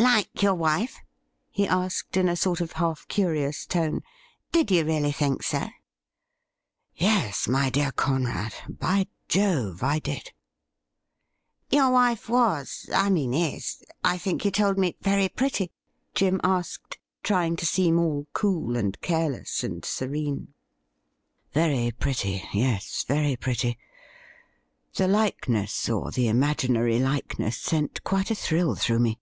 Like 0.20 0.42
your 0.42 0.54
wife?'' 0.54 0.98
he 1.50 1.66
asked 1.66 2.16
in 2.16 2.26
a 2.28 2.36
sort 2.36 2.62
of 2.62 2.72
half 2.72 3.06
curious 3.08 3.66
tone.' 3.66 4.02
Did 4.52 4.70
you 4.70 4.84
really 4.84 5.12
think 5.12 5.42
so?' 5.42 5.68
Yes, 6.96 7.46
my 7.46 7.68
dear 7.68 7.92
Conrad; 7.92 8.54
by 8.78 9.06
Jove, 9.28 9.82
I 9.82 9.98
did 9.98 10.32
!''Your 11.70 11.90
wife 11.90 12.30
was— 12.30 12.88
I 12.94 13.10
mean, 13.10 13.34
is— 13.34 13.82
I 14.12 14.16
think 14.16 14.44
you 14.44 14.50
told 14.50 14.78
me, 14.78 14.96
very 15.02 15.28
pretty?' 15.28 15.70
Jim 16.14 16.40
asked, 16.42 16.98
trying 17.22 17.56
to 17.56 17.66
seem 17.66 17.98
all 17.98 18.26
cool, 18.32 18.76
and 18.76 18.98
careless, 19.02 19.62
and 19.62 19.84
serene. 19.84 20.54
'Very 21.52 21.90
pretty— 21.92 22.38
^yes, 22.54 23.06
very 23.06 23.36
pretty. 23.36 23.76
The 24.94 25.08
likeness, 25.08 25.90
or 25.90 26.10
the 26.10 26.28
imaginary 26.28 26.98
likeness, 26.98 27.58
sent 27.58 28.02
quite 28.02 28.30
a 28.30 28.34
thrill 28.34 28.74
through 28.74 29.00
me. 29.00 29.20